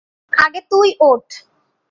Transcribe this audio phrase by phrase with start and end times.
[0.33, 1.25] আগে তুই ওঠ।